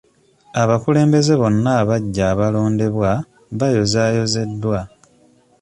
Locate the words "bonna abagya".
1.41-2.23